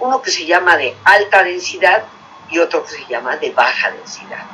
uno 0.00 0.20
que 0.20 0.30
se 0.30 0.44
llama 0.44 0.76
de 0.76 0.94
alta 1.04 1.44
densidad 1.44 2.04
y 2.50 2.58
otro 2.58 2.84
que 2.84 2.90
se 2.90 3.06
llama 3.06 3.36
de 3.36 3.50
baja 3.50 3.90
densidad. 3.92 4.44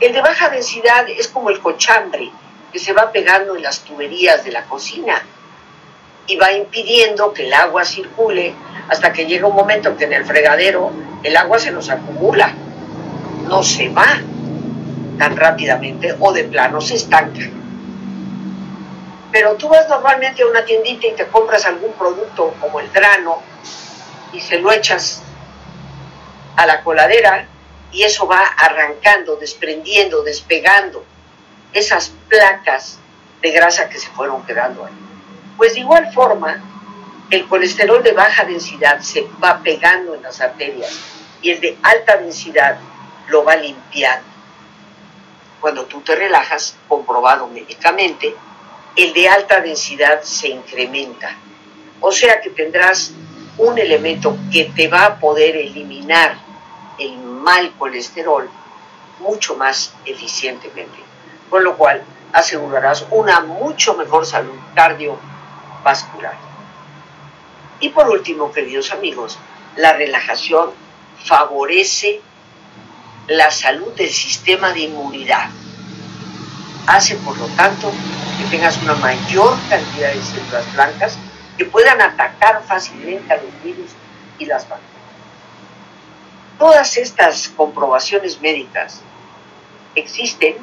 El 0.00 0.12
de 0.12 0.20
baja 0.20 0.48
densidad 0.48 1.08
es 1.08 1.28
como 1.28 1.50
el 1.50 1.60
cochambre 1.60 2.30
que 2.72 2.78
se 2.78 2.92
va 2.92 3.12
pegando 3.12 3.54
en 3.54 3.62
las 3.62 3.80
tuberías 3.80 4.44
de 4.44 4.52
la 4.52 4.64
cocina 4.64 5.22
y 6.26 6.36
va 6.36 6.52
impidiendo 6.52 7.32
que 7.32 7.46
el 7.46 7.52
agua 7.52 7.84
circule 7.84 8.54
hasta 8.88 9.12
que 9.12 9.26
llega 9.26 9.46
un 9.46 9.54
momento 9.54 9.96
que 9.96 10.04
en 10.04 10.12
el 10.12 10.24
fregadero 10.24 10.92
el 11.22 11.36
agua 11.36 11.58
se 11.58 11.70
nos 11.70 11.90
acumula, 11.90 12.52
no 13.48 13.62
se 13.62 13.88
va 13.88 14.20
tan 15.18 15.36
rápidamente 15.36 16.14
o 16.18 16.32
de 16.32 16.44
plano 16.44 16.80
se 16.80 16.94
estanca. 16.94 17.40
Pero 19.32 19.54
tú 19.54 19.68
vas 19.68 19.88
normalmente 19.88 20.42
a 20.42 20.46
una 20.46 20.64
tiendita 20.64 21.06
y 21.06 21.12
te 21.12 21.26
compras 21.26 21.66
algún 21.66 21.92
producto 21.92 22.54
como 22.60 22.80
el 22.80 22.90
grano 22.90 23.42
y 24.32 24.40
se 24.40 24.58
lo 24.58 24.70
echas 24.72 25.22
a 26.56 26.66
la 26.66 26.82
coladera 26.82 27.46
y 27.90 28.02
eso 28.02 28.26
va 28.26 28.44
arrancando, 28.58 29.36
desprendiendo, 29.36 30.22
despegando 30.22 31.04
esas 31.72 32.12
placas 32.28 32.98
de 33.40 33.50
grasa 33.50 33.88
que 33.88 33.98
se 33.98 34.08
fueron 34.08 34.44
quedando 34.46 34.84
ahí. 34.84 35.03
Pues 35.56 35.74
de 35.74 35.80
igual 35.80 36.12
forma, 36.12 36.62
el 37.30 37.46
colesterol 37.46 38.02
de 38.02 38.12
baja 38.12 38.44
densidad 38.44 39.00
se 39.00 39.26
va 39.42 39.60
pegando 39.62 40.14
en 40.14 40.22
las 40.22 40.40
arterias 40.40 40.98
y 41.42 41.50
el 41.50 41.60
de 41.60 41.78
alta 41.82 42.16
densidad 42.16 42.78
lo 43.28 43.44
va 43.44 43.56
limpiando. 43.56 44.26
Cuando 45.60 45.86
tú 45.86 46.00
te 46.00 46.14
relajas, 46.14 46.76
comprobado 46.88 47.46
médicamente, 47.46 48.34
el 48.96 49.12
de 49.12 49.28
alta 49.28 49.60
densidad 49.60 50.22
se 50.22 50.48
incrementa. 50.48 51.34
O 52.00 52.12
sea 52.12 52.40
que 52.40 52.50
tendrás 52.50 53.12
un 53.56 53.78
elemento 53.78 54.36
que 54.52 54.64
te 54.64 54.88
va 54.88 55.06
a 55.06 55.18
poder 55.18 55.56
eliminar 55.56 56.36
el 56.98 57.16
mal 57.18 57.72
colesterol 57.78 58.48
mucho 59.20 59.56
más 59.56 59.94
eficientemente. 60.04 60.98
Con 61.48 61.64
lo 61.64 61.76
cual 61.76 62.02
asegurarás 62.32 63.06
una 63.10 63.40
mucho 63.40 63.94
mejor 63.94 64.26
salud 64.26 64.54
cardiovascular. 64.74 65.33
Y 67.80 67.90
por 67.90 68.08
último, 68.08 68.50
queridos 68.50 68.92
amigos, 68.92 69.38
la 69.76 69.92
relajación 69.92 70.70
favorece 71.24 72.20
la 73.26 73.50
salud 73.50 73.92
del 73.94 74.10
sistema 74.10 74.72
de 74.72 74.80
inmunidad. 74.80 75.50
Hace, 76.86 77.16
por 77.16 77.36
lo 77.38 77.46
tanto, 77.48 77.90
que 78.38 78.44
tengas 78.50 78.76
una 78.82 78.94
mayor 78.94 79.56
cantidad 79.68 80.12
de 80.12 80.22
células 80.22 80.72
blancas 80.74 81.18
que 81.56 81.64
puedan 81.64 82.00
atacar 82.00 82.62
fácilmente 82.66 83.32
a 83.32 83.36
los 83.36 83.62
virus 83.62 83.90
y 84.38 84.46
las 84.46 84.68
bacterias. 84.68 84.94
Todas 86.58 86.96
estas 86.96 87.48
comprobaciones 87.48 88.40
médicas 88.40 89.00
existen 89.94 90.56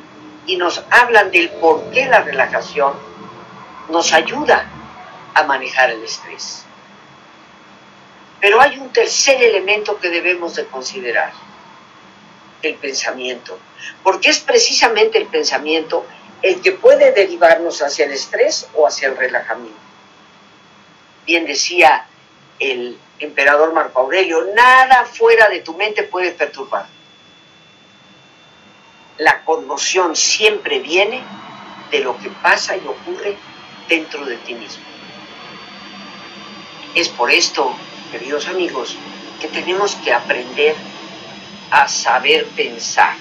y 0.45 0.57
nos 0.57 0.83
hablan 0.89 1.31
del 1.31 1.49
por 1.49 1.89
qué 1.91 2.05
la 2.07 2.21
relajación 2.21 2.93
nos 3.89 4.13
ayuda 4.13 4.65
a 5.33 5.43
manejar 5.43 5.91
el 5.91 6.03
estrés. 6.03 6.63
Pero 8.39 8.59
hay 8.59 8.79
un 8.79 8.91
tercer 8.91 9.41
elemento 9.41 9.99
que 9.99 10.09
debemos 10.09 10.55
de 10.55 10.65
considerar 10.65 11.31
el 12.61 12.75
pensamiento, 12.75 13.57
porque 14.03 14.29
es 14.29 14.39
precisamente 14.39 15.17
el 15.17 15.27
pensamiento 15.27 16.05
el 16.41 16.61
que 16.61 16.71
puede 16.71 17.11
derivarnos 17.11 17.81
hacia 17.81 18.05
el 18.05 18.11
estrés 18.11 18.67
o 18.73 18.87
hacia 18.87 19.09
el 19.09 19.17
relajamiento. 19.17 19.79
Bien 21.25 21.45
decía 21.45 22.05
el 22.59 22.97
emperador 23.19 23.73
Marco 23.73 24.01
Aurelio, 24.01 24.45
nada 24.55 25.05
fuera 25.05 25.49
de 25.49 25.61
tu 25.61 25.75
mente 25.75 26.03
puede 26.03 26.31
perturbar. 26.31 26.87
La 29.17 29.43
conmoción 29.43 30.15
siempre 30.15 30.79
viene 30.79 31.23
de 31.91 31.99
lo 31.99 32.17
que 32.17 32.29
pasa 32.29 32.75
y 32.75 32.87
ocurre 32.87 33.37
dentro 33.87 34.25
de 34.25 34.37
ti 34.37 34.55
mismo. 34.55 34.90
Es 36.93 37.07
por 37.07 37.31
esto, 37.31 37.73
queridos 38.11 38.49
amigos, 38.49 38.97
que 39.39 39.47
tenemos 39.47 39.95
que 39.95 40.11
aprender 40.11 40.75
a 41.69 41.87
saber 41.87 42.45
pensar. 42.47 43.15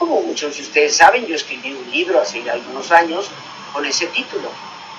Como 0.00 0.20
muchos 0.20 0.56
de 0.56 0.62
ustedes 0.64 0.96
saben, 0.96 1.26
yo 1.26 1.36
escribí 1.36 1.72
un 1.72 1.88
libro 1.92 2.20
hace 2.20 2.48
algunos 2.50 2.90
años 2.90 3.30
con 3.72 3.86
ese 3.86 4.06
título, 4.08 4.50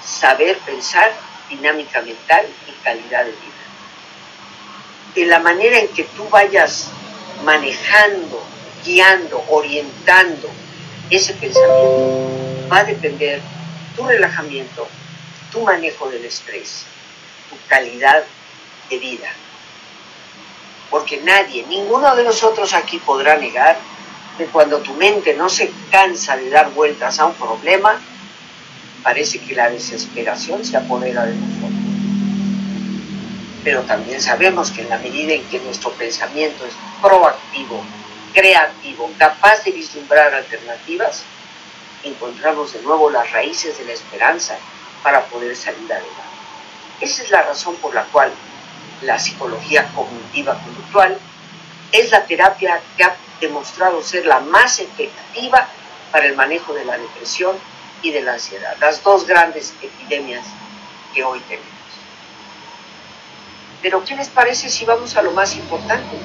Saber 0.02 0.58
pensar, 0.60 1.12
dinámica 1.50 2.02
mental 2.02 2.46
y 2.68 2.84
calidad 2.84 3.26
de 3.26 3.32
vida. 3.32 3.66
De 5.16 5.26
la 5.26 5.40
manera 5.40 5.80
en 5.80 5.90
que 5.90 6.04
tú 6.04 6.30
vayas 6.30 6.90
manejando, 7.44 8.42
guiando, 8.86 9.44
orientando 9.50 10.48
ese 11.10 11.34
pensamiento, 11.34 12.70
va 12.72 12.78
a 12.80 12.84
depender 12.86 13.42
tu 13.96 14.06
relajamiento, 14.06 14.88
tu 15.52 15.62
manejo 15.62 16.10
del 16.10 16.24
estrés, 16.26 16.86
tu 17.50 17.56
calidad 17.68 18.24
de 18.90 18.98
vida 18.98 19.30
porque 20.96 21.18
nadie, 21.18 21.66
ninguno 21.68 22.16
de 22.16 22.24
nosotros 22.24 22.74
aquí 22.74 23.00
podrá 23.00 23.38
negar 23.38 23.78
que 24.38 24.46
cuando 24.46 24.80
tu 24.80 24.94
mente 24.94 25.34
no 25.34 25.50
se 25.50 25.70
cansa 25.92 26.38
de 26.38 26.50
dar 26.50 26.72
vueltas 26.72 27.20
a 27.20 27.26
un 27.26 27.34
problema, 27.34 28.00
parece 29.04 29.40
que 29.40 29.56
la 29.56 29.70
desesperación 29.70 30.64
se 30.64 30.78
apodera 30.78 31.26
de 31.26 31.36
nosotros. 31.36 31.72
Pero 33.64 33.82
también 33.82 34.22
sabemos 34.22 34.72
que 34.72 34.84
en 34.84 34.90
la 34.90 34.98
medida 34.98 35.34
en 35.34 35.44
que 35.50 35.60
nuestro 35.60 35.92
pensamiento 35.92 36.66
es 36.66 36.74
proactivo, 37.02 37.84
creativo, 38.34 39.12
capaz 39.18 39.64
de 39.64 39.72
vislumbrar 39.72 40.34
alternativas, 40.34 41.24
encontramos 42.04 42.74
de 42.74 42.82
nuevo 42.84 43.10
las 43.10 43.32
raíces 43.32 43.78
de 43.78 43.86
la 43.86 43.92
esperanza 43.92 44.58
para 45.02 45.26
poder 45.26 45.56
salir 45.56 45.92
adelante. 45.92 46.25
Esa 47.02 47.24
es 47.24 47.32
la 47.32 47.42
razón 47.42 47.76
por 47.78 47.94
la 47.94 48.04
cual 48.06 48.32
la 49.02 49.20
psicología 49.20 49.88
cognitiva 49.94 50.58
conductual, 50.64 51.18
es 51.92 52.12
la 52.12 52.26
terapia 52.26 52.82
que 52.98 53.04
ha 53.04 53.16
demostrado 53.40 54.02
ser 54.02 54.26
la 54.26 54.40
más 54.40 54.80
efectiva 54.80 55.68
para 56.12 56.26
el 56.26 56.36
manejo 56.36 56.74
de 56.74 56.86
la 56.86 56.98
depresión 56.98 57.58
y 58.02 58.12
de 58.12 58.22
la 58.22 58.34
ansiedad, 58.34 58.76
las 58.80 59.04
dos 59.04 59.26
grandes 59.26 59.74
epidemias 59.82 60.46
que 61.14 61.24
hoy 61.24 61.40
tenemos. 61.42 61.70
Pero 63.82 64.04
¿qué 64.04 64.16
les 64.16 64.30
parece 64.30 64.70
si 64.70 64.86
vamos 64.86 65.16
a 65.16 65.22
lo 65.22 65.32
más 65.32 65.56
importante, 65.56 66.18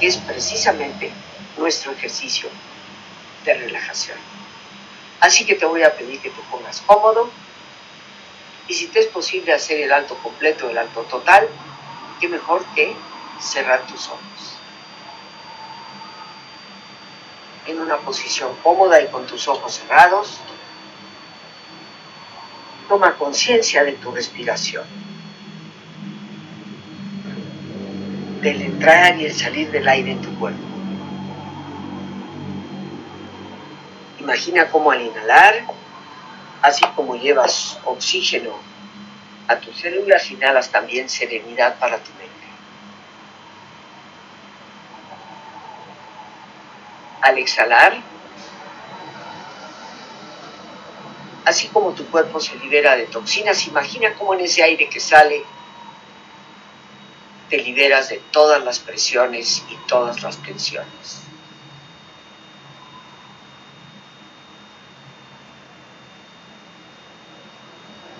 que 0.00 0.06
es 0.06 0.16
precisamente 0.16 1.12
nuestro 1.56 1.92
ejercicio 1.92 2.48
de 3.44 3.54
relajación? 3.54 4.18
Así 5.20 5.44
que 5.44 5.54
te 5.54 5.66
voy 5.66 5.82
a 5.82 5.94
pedir 5.96 6.20
que 6.20 6.30
te 6.30 6.40
pongas 6.50 6.80
cómodo 6.82 7.30
y 8.68 8.74
si 8.74 8.86
te 8.88 9.00
es 9.00 9.06
posible 9.06 9.52
hacer 9.52 9.80
el 9.80 9.92
alto 9.92 10.16
completo, 10.16 10.70
el 10.70 10.78
alto 10.78 11.02
total, 11.02 11.48
qué 12.20 12.28
mejor 12.28 12.64
que 12.74 12.94
cerrar 13.40 13.86
tus 13.86 14.08
ojos. 14.08 14.58
En 17.66 17.80
una 17.80 17.98
posición 17.98 18.54
cómoda 18.62 19.00
y 19.00 19.08
con 19.08 19.26
tus 19.26 19.48
ojos 19.48 19.74
cerrados, 19.74 20.40
toma 22.88 23.14
conciencia 23.14 23.84
de 23.84 23.92
tu 23.92 24.10
respiración, 24.10 24.84
del 28.40 28.62
entrar 28.62 29.18
y 29.18 29.26
el 29.26 29.34
salir 29.34 29.70
del 29.70 29.88
aire 29.88 30.12
en 30.12 30.22
tu 30.22 30.38
cuerpo. 30.38 30.60
Imagina 34.20 34.70
cómo 34.70 34.90
al 34.90 35.02
inhalar, 35.02 35.66
así 36.64 36.82
como 36.96 37.14
llevas 37.14 37.78
oxígeno 37.84 38.52
a 39.48 39.56
tus 39.56 39.76
células 39.76 40.30
inhalas 40.30 40.70
también 40.70 41.10
serenidad 41.10 41.78
para 41.78 41.98
tu 41.98 42.10
mente. 42.12 42.32
Al 47.20 47.36
exhalar, 47.36 48.00
así 51.44 51.68
como 51.68 51.92
tu 51.92 52.06
cuerpo 52.06 52.40
se 52.40 52.56
libera 52.56 52.96
de 52.96 53.08
toxinas, 53.08 53.66
imagina 53.66 54.14
cómo 54.14 54.32
en 54.32 54.40
ese 54.40 54.62
aire 54.62 54.88
que 54.88 55.00
sale 55.00 55.44
te 57.50 57.58
liberas 57.58 58.08
de 58.08 58.22
todas 58.30 58.64
las 58.64 58.78
presiones 58.78 59.62
y 59.68 59.76
todas 59.86 60.22
las 60.22 60.38
tensiones. 60.38 61.24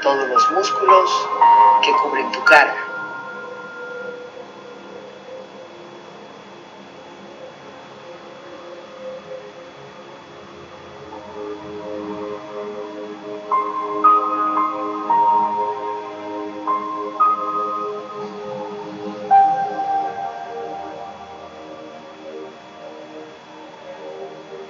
Todos 0.00 0.28
los 0.28 0.50
músculos 0.52 1.28
que 1.82 1.92
cubren 1.92 2.30
tu 2.32 2.42
cara. 2.44 2.74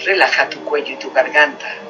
Relaja 0.01 0.49
tu 0.49 0.64
cuello 0.64 0.95
y 0.95 0.97
tu 0.97 1.12
garganta. 1.12 1.89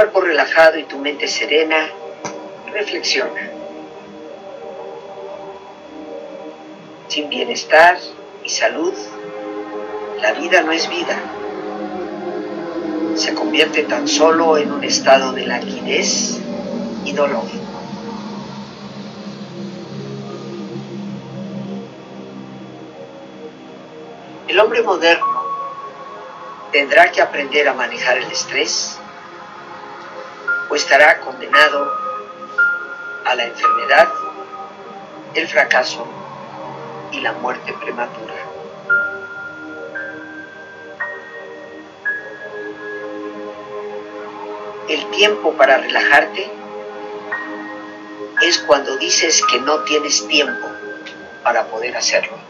Cuerpo 0.00 0.22
relajado 0.22 0.78
y 0.78 0.84
tu 0.84 0.96
mente 0.96 1.28
serena, 1.28 1.90
reflexiona. 2.72 3.50
Sin 7.08 7.28
bienestar 7.28 7.98
y 8.42 8.48
salud, 8.48 8.94
la 10.22 10.32
vida 10.32 10.62
no 10.62 10.72
es 10.72 10.88
vida. 10.88 11.18
Se 13.14 13.34
convierte 13.34 13.82
tan 13.82 14.08
solo 14.08 14.56
en 14.56 14.72
un 14.72 14.84
estado 14.84 15.32
de 15.32 15.46
languidez 15.46 16.38
y 17.04 17.12
dolor. 17.12 17.44
El 24.48 24.58
hombre 24.60 24.80
moderno 24.80 25.44
tendrá 26.72 27.12
que 27.12 27.20
aprender 27.20 27.68
a 27.68 27.74
manejar 27.74 28.16
el 28.16 28.32
estrés 28.32 28.99
o 30.70 30.74
estará 30.76 31.20
condenado 31.20 31.92
a 33.24 33.34
la 33.34 33.44
enfermedad, 33.44 34.08
el 35.34 35.48
fracaso 35.48 36.06
y 37.10 37.20
la 37.20 37.32
muerte 37.32 37.74
prematura. 37.80 38.34
El 44.88 45.10
tiempo 45.10 45.52
para 45.54 45.78
relajarte 45.78 46.50
es 48.42 48.58
cuando 48.58 48.96
dices 48.96 49.42
que 49.50 49.60
no 49.60 49.80
tienes 49.80 50.26
tiempo 50.26 50.68
para 51.42 51.66
poder 51.66 51.96
hacerlo. 51.96 52.49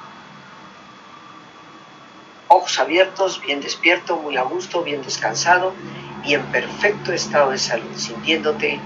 Ojos 2.53 2.79
abiertos, 2.79 3.39
bien 3.39 3.61
despierto, 3.61 4.17
muy 4.17 4.35
a 4.35 4.41
gusto, 4.41 4.83
bien 4.83 5.01
descansado 5.01 5.71
y 6.25 6.33
en 6.33 6.43
perfecto 6.47 7.13
estado 7.13 7.51
de 7.51 7.57
salud, 7.57 7.95
sintiéndote 7.95 8.77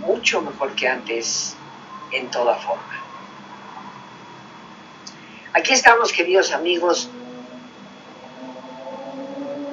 mucho 0.00 0.40
mejor 0.40 0.74
que 0.74 0.88
antes 0.88 1.54
en 2.10 2.30
toda 2.30 2.54
forma. 2.54 3.02
Aquí 5.52 5.74
estamos, 5.74 6.10
queridos 6.10 6.52
amigos. 6.52 7.10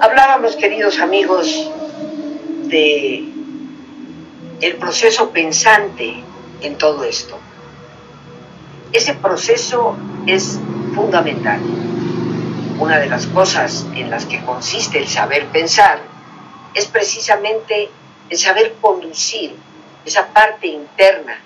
Hablábamos, 0.02 0.58
queridos 0.58 1.00
amigos, 1.00 1.72
de 2.66 3.24
el 4.60 4.76
proceso 4.76 5.30
pensante 5.30 6.22
en 6.60 6.78
todo 6.78 7.06
esto. 7.06 7.40
Ese 8.92 9.14
proceso 9.14 9.96
es 10.28 10.60
fundamental. 10.94 11.83
Una 12.80 12.98
de 13.00 13.08
las 13.08 13.28
cosas 13.28 13.86
en 13.96 14.10
las 14.10 14.26
que 14.26 14.44
consiste 14.44 14.98
el 14.98 15.08
saber 15.08 15.48
pensar 15.48 16.00
es 16.74 16.88
precisamente 16.88 17.90
el 18.30 18.38
saber 18.38 18.76
conducir 18.82 19.56
esa 20.06 20.28
parte 20.28 20.68
interna 20.68 21.40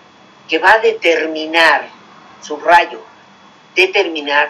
que 0.48 0.58
va 0.58 0.74
a 0.74 0.80
determinar, 0.80 1.90
su 2.42 2.58
rayo, 2.58 3.02
determinar 3.76 4.50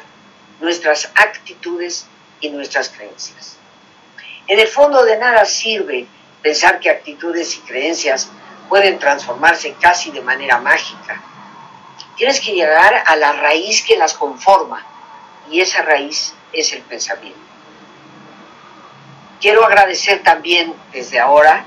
nuestras 0.59 1.11
actitudes 1.15 2.05
y 2.41 2.49
nuestras 2.49 2.89
creencias. 2.89 3.57
En 4.47 4.59
el 4.59 4.67
fondo 4.67 5.03
de 5.03 5.17
nada 5.17 5.45
sirve 5.45 6.07
pensar 6.41 6.79
que 6.79 6.89
actitudes 6.89 7.57
y 7.57 7.59
creencias 7.61 8.29
pueden 8.69 8.99
transformarse 8.99 9.73
casi 9.81 10.11
de 10.11 10.21
manera 10.21 10.59
mágica. 10.59 11.21
Tienes 12.15 12.39
que 12.39 12.53
llegar 12.53 13.03
a 13.05 13.15
la 13.15 13.33
raíz 13.33 13.83
que 13.83 13.97
las 13.97 14.13
conforma 14.13 14.85
y 15.49 15.61
esa 15.61 15.81
raíz 15.81 16.33
es 16.53 16.73
el 16.73 16.81
pensamiento. 16.81 17.39
Quiero 19.39 19.65
agradecer 19.65 20.23
también 20.23 20.73
desde 20.91 21.19
ahora 21.19 21.65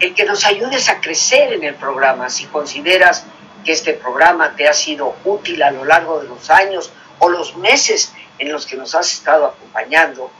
el 0.00 0.14
que 0.14 0.24
nos 0.24 0.44
ayudes 0.44 0.88
a 0.88 1.00
crecer 1.00 1.52
en 1.52 1.64
el 1.64 1.74
programa 1.74 2.30
si 2.30 2.46
consideras 2.46 3.24
que 3.64 3.72
este 3.72 3.94
programa 3.94 4.54
te 4.54 4.68
ha 4.68 4.72
sido 4.72 5.16
útil 5.24 5.62
a 5.62 5.70
lo 5.70 5.84
largo 5.84 6.20
de 6.20 6.28
los 6.28 6.50
años 6.50 6.92
o 7.18 7.28
los 7.28 7.56
meses 7.56 8.12
en 8.38 8.52
los 8.52 8.66
que 8.66 8.76
nos 8.76 8.94
has 8.94 9.12
estado 9.12 9.46
acompañando, 9.46 10.30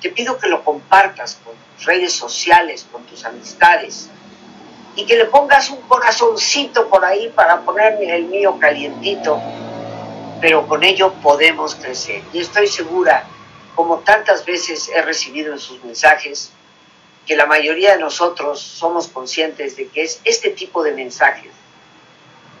te 0.00 0.10
pido 0.10 0.38
que 0.38 0.48
lo 0.48 0.62
compartas 0.62 1.38
con 1.44 1.54
tus 1.76 1.86
redes 1.86 2.12
sociales, 2.12 2.86
con 2.90 3.02
tus 3.04 3.24
amistades 3.24 4.10
y 4.94 5.04
que 5.04 5.16
le 5.16 5.26
pongas 5.26 5.70
un 5.70 5.80
corazoncito 5.82 6.88
por 6.88 7.04
ahí 7.04 7.28
para 7.34 7.60
ponerme 7.60 8.14
el 8.14 8.24
mío 8.24 8.58
calientito, 8.58 9.40
pero 10.40 10.66
con 10.66 10.84
ello 10.84 11.12
podemos 11.14 11.74
crecer. 11.74 12.22
Y 12.32 12.40
estoy 12.40 12.66
segura, 12.66 13.24
como 13.74 13.98
tantas 13.98 14.44
veces 14.44 14.88
he 14.88 15.02
recibido 15.02 15.52
en 15.52 15.58
sus 15.58 15.82
mensajes, 15.84 16.52
que 17.26 17.36
la 17.36 17.46
mayoría 17.46 17.92
de 17.92 18.00
nosotros 18.00 18.60
somos 18.60 19.08
conscientes 19.08 19.76
de 19.76 19.88
que 19.88 20.02
es 20.02 20.20
este 20.24 20.50
tipo 20.50 20.82
de 20.82 20.92
mensajes 20.92 21.52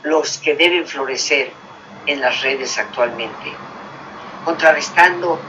los 0.02 0.38
que 0.38 0.54
deben 0.54 0.86
florecer 0.86 1.50
en 2.06 2.20
las 2.20 2.42
redes 2.42 2.78
actualmente, 2.78 3.52
contrarrestando 4.44 5.40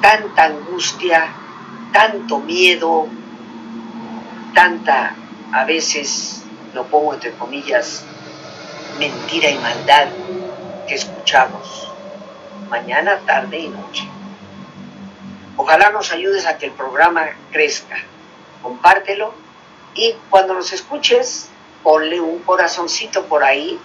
tanta 0.00 0.44
angustia, 0.44 1.28
tanto 1.92 2.38
miedo, 2.38 3.06
tanta, 4.54 5.14
a 5.52 5.64
veces, 5.64 6.42
lo 6.72 6.84
pongo 6.86 7.14
entre 7.14 7.32
comillas, 7.32 8.04
mentira 8.98 9.50
y 9.50 9.58
maldad 9.58 10.08
que 10.86 10.94
escuchamos 10.94 11.90
mañana, 12.68 13.20
tarde 13.26 13.58
y 13.58 13.68
noche. 13.68 14.08
Ojalá 15.56 15.90
nos 15.90 16.12
ayudes 16.12 16.46
a 16.46 16.58
que 16.58 16.66
el 16.66 16.72
programa 16.72 17.30
crezca. 17.52 17.96
Compártelo 18.62 19.34
y 19.94 20.14
cuando 20.30 20.54
nos 20.54 20.72
escuches, 20.72 21.48
ponle 21.82 22.20
un 22.20 22.40
corazoncito 22.40 23.26
por 23.26 23.44
ahí 23.44 23.78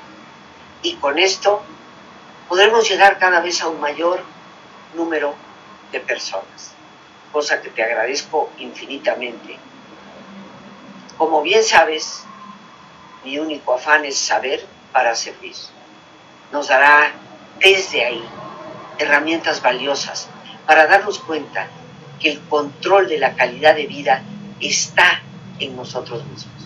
y 0.82 0.96
con 0.96 1.20
esto 1.20 1.62
podremos 2.48 2.90
llegar 2.90 3.20
cada 3.20 3.42
vez 3.42 3.62
a 3.62 3.68
un 3.68 3.80
mayor 3.80 4.24
número 4.96 5.36
de 5.92 6.00
personas, 6.00 6.74
cosa 7.32 7.62
que 7.62 7.70
te 7.70 7.84
agradezco 7.84 8.50
infinitamente. 8.58 9.58
Como 11.18 11.42
bien 11.42 11.64
sabes, 11.64 12.24
mi 13.24 13.38
único 13.38 13.74
afán 13.74 14.06
es 14.06 14.18
saber 14.18 14.66
para 14.92 15.16
servir. 15.16 15.56
Nos 16.52 16.68
dará 16.68 17.12
desde 17.60 18.06
ahí 18.06 18.24
herramientas 18.98 19.62
valiosas 19.62 20.28
para 20.66 20.88
darnos 20.88 21.20
cuenta 21.20 21.68
que 22.20 22.32
el 22.32 22.42
control 22.42 23.08
de 23.08 23.20
la 23.20 23.36
calidad 23.36 23.76
de 23.76 23.88
vida 23.88 24.24
está 24.60 25.22
en 25.60 25.76
nosotros 25.76 26.26
mismos 26.26 26.60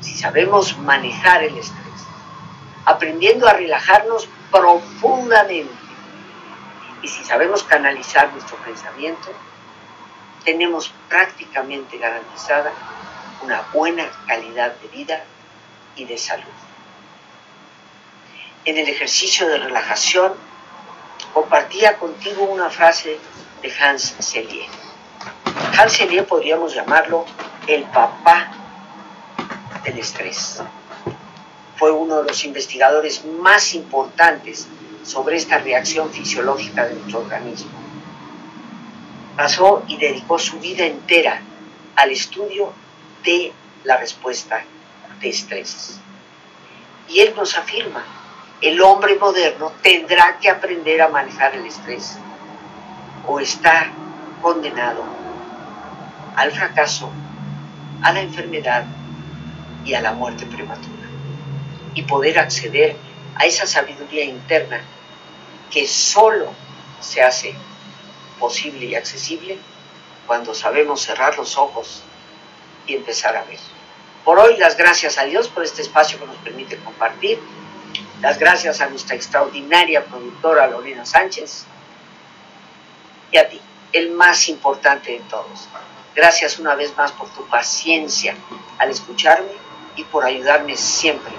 si 0.00 0.14
sabemos 0.14 0.78
manejar 0.78 1.44
el 1.44 1.56
estrés, 1.56 2.06
aprendiendo 2.84 3.46
a 3.46 3.52
relajarnos 3.52 4.28
profundamente 4.50 5.72
y 7.02 7.08
si 7.08 7.24
sabemos 7.24 7.62
canalizar 7.62 8.32
nuestro 8.32 8.56
pensamiento, 8.58 9.30
tenemos 10.44 10.92
prácticamente 11.08 11.98
garantizada 11.98 12.72
una 13.42 13.62
buena 13.72 14.06
calidad 14.26 14.74
de 14.76 14.88
vida 14.88 15.24
y 15.96 16.04
de 16.04 16.18
salud. 16.18 16.44
En 18.66 18.76
el 18.76 18.88
ejercicio 18.88 19.48
de 19.48 19.56
relajación 19.56 20.34
compartía 21.32 21.96
contigo 21.96 22.44
una 22.44 22.68
frase 22.68 23.18
de 23.62 23.72
Hans 23.80 24.16
Selye. 24.18 24.66
Hans 25.78 25.92
Selye 25.92 26.22
podríamos 26.24 26.74
llamarlo 26.74 27.24
el 27.66 27.84
papá 27.84 28.52
del 29.82 29.98
estrés. 29.98 30.62
Fue 31.76 31.90
uno 31.90 32.22
de 32.22 32.28
los 32.28 32.44
investigadores 32.44 33.24
más 33.24 33.74
importantes 33.74 34.66
sobre 35.04 35.36
esta 35.36 35.58
reacción 35.58 36.10
fisiológica 36.10 36.84
de 36.86 36.94
nuestro 36.96 37.20
organismo. 37.20 37.70
Pasó 39.36 39.84
y 39.88 39.96
dedicó 39.96 40.38
su 40.38 40.60
vida 40.60 40.84
entera 40.84 41.40
al 41.96 42.10
estudio 42.10 42.74
de 43.24 43.54
la 43.84 43.96
respuesta 43.96 44.62
de 45.20 45.28
estrés. 45.30 45.98
Y 47.08 47.20
él 47.20 47.32
nos 47.34 47.56
afirma, 47.56 48.04
el 48.60 48.80
hombre 48.82 49.16
moderno 49.16 49.72
tendrá 49.82 50.38
que 50.38 50.50
aprender 50.50 51.00
a 51.00 51.08
manejar 51.08 51.54
el 51.54 51.66
estrés 51.66 52.18
o 53.26 53.40
está 53.40 53.90
condenado 54.42 55.02
al 56.36 56.52
fracaso, 56.52 57.10
a 58.02 58.12
la 58.12 58.20
enfermedad 58.20 58.84
y 59.84 59.94
a 59.94 60.00
la 60.00 60.12
muerte 60.12 60.46
prematura. 60.46 61.08
Y 61.94 62.02
poder 62.02 62.38
acceder 62.38 62.96
a 63.36 63.46
esa 63.46 63.66
sabiduría 63.66 64.24
interna 64.24 64.80
que 65.70 65.86
solo 65.86 66.52
se 67.00 67.22
hace 67.22 67.54
posible 68.38 68.86
y 68.86 68.94
accesible 68.94 69.58
cuando 70.26 70.54
sabemos 70.54 71.02
cerrar 71.02 71.36
los 71.36 71.56
ojos 71.56 72.02
y 72.86 72.94
empezar 72.94 73.36
a 73.36 73.44
ver. 73.44 73.58
Por 74.24 74.38
hoy 74.38 74.56
las 74.58 74.76
gracias 74.76 75.18
a 75.18 75.24
Dios 75.24 75.48
por 75.48 75.64
este 75.64 75.82
espacio 75.82 76.18
que 76.18 76.26
nos 76.26 76.36
permite 76.36 76.76
compartir. 76.76 77.38
Las 78.20 78.38
gracias 78.38 78.80
a 78.82 78.88
nuestra 78.88 79.16
extraordinaria 79.16 80.04
productora 80.04 80.66
Lorena 80.66 81.06
Sánchez 81.06 81.64
y 83.32 83.38
a 83.38 83.48
ti, 83.48 83.60
el 83.92 84.10
más 84.10 84.48
importante 84.48 85.12
de 85.12 85.20
todos. 85.20 85.68
Gracias 86.14 86.58
una 86.58 86.74
vez 86.74 86.94
más 86.96 87.12
por 87.12 87.30
tu 87.30 87.46
paciencia 87.46 88.34
al 88.78 88.90
escucharme 88.90 89.52
y 89.96 90.04
por 90.04 90.24
ayudarme 90.24 90.76
siempre 90.76 91.32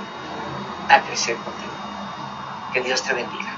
a 0.90 1.02
crecer 1.02 1.36
contigo. 1.36 1.72
Que 2.74 2.82
Dios 2.82 3.04
te 3.04 3.14
bendiga. 3.14 3.51